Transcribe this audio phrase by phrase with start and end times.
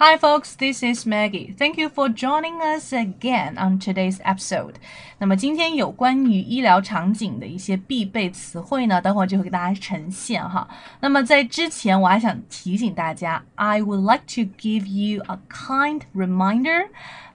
[0.00, 0.54] Hi, folks.
[0.56, 1.54] This is Maggie.
[1.56, 4.74] Thank you for joining us again on today's episode.
[5.18, 10.68] 那么今天有关于医疗场景的一些必备词汇呢，等会儿就会给大家呈现哈。
[11.00, 16.88] 那么在之前，我还想提醒大家，I would like to give you a kind reminder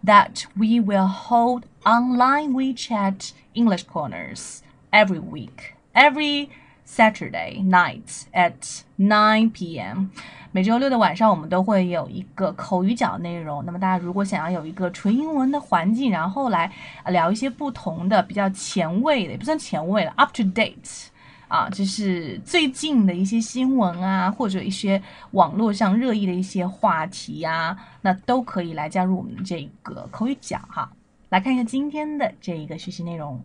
[0.06, 4.60] that we will hold online WeChat English corners
[4.92, 6.50] every week, every
[6.87, 10.07] Saturday night at 9 p.m.
[10.53, 13.63] 每周六的晚上，我们都会有一个口语角内容。
[13.67, 16.73] 那么大家如果想要有一个纯英文的环境，然后来
[17.09, 21.09] 聊一些不同的、比较前卫的，也不算前卫了，up to date
[21.49, 30.91] 啊，就是最近的一些新闻啊，或者一些网络上热议的一些话题呀，那都可以来加入我们这个口语角哈。
[31.29, 33.43] 来看一下今天的这一个学习内容。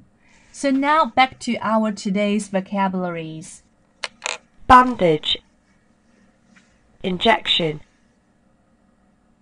[0.52, 3.62] So now back to our today's vocabularies.
[4.66, 5.38] Bandage.
[7.02, 7.80] Injection.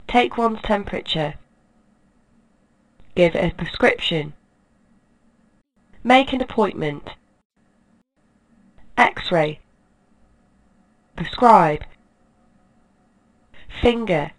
[0.07, 1.35] Take one's temperature.
[3.15, 4.33] Give a prescription.
[6.03, 7.11] Make an appointment.
[8.97, 9.61] X-ray.
[11.17, 11.85] Prescribe.
[13.81, 14.33] Finger.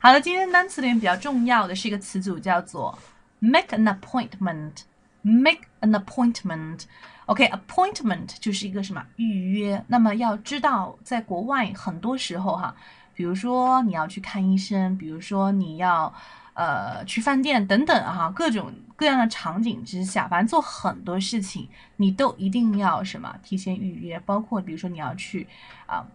[0.00, 2.98] 好了，今天单词里面比较重要的是一个词组，叫做
[3.39, 4.83] make an appointment。
[5.21, 6.83] make an appointment。
[7.25, 9.83] OK，appointment 就是一个什么预约。
[9.87, 12.73] 那么要知道，在国外很多时候哈，
[13.13, 16.11] 比如说你要去看医生，比如说你要
[16.53, 24.17] 呃去饭店等等哈，各种各样的场景之下，反正做很多事情，你都一定要什么提前预约。
[24.21, 25.45] 包括比如说你要去
[25.85, 26.07] 啊。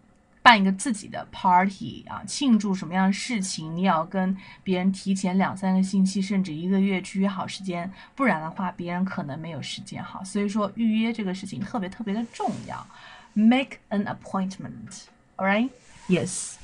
[0.44, 10.22] 办一个自己的 party 啊，庆祝什么样的事情，你也要跟别人提前两三个星期，甚至一个月去约好时间，不然的话，别人可能没有时间哈。
[10.22, 12.86] 所以说预约这个事情特别特别的重要
[13.32, 16.56] ，make an appointment，all right？Yes，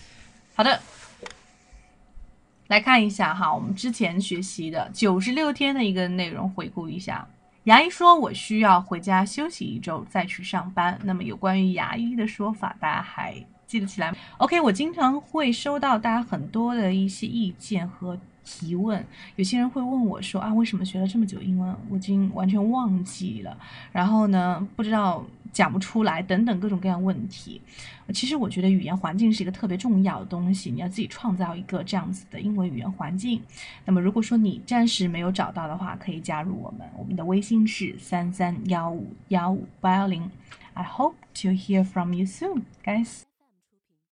[0.54, 0.78] 好的，
[2.66, 7.26] 来看一下哈，我们之前学习的九十六天的一个内容，回顾一下。
[7.64, 10.98] 牙医说我需要回家休息一周再去上班。
[11.04, 13.34] 那么有关于牙医的说法，大家还？
[13.66, 14.60] 记得起来，OK。
[14.60, 23.56] 我经常会收到大家很多的一些意见和提问，有些人会问我说啊，为什么学了这么久英文，我已经完全忘记了，
[23.92, 27.60] 然后呢，不知道讲不出来，等等各种各样问题。
[28.12, 33.40] 其实我觉得语言环境是一个特别重要的东西，你要自己创造一个这样子的英文语言环境。
[33.84, 40.30] 那么如果说你暂时没有找到的话，可以加入我们，我们的微信是三三幺五幺五八幺零。
[40.74, 43.29] I hope to hear from you soon, guys.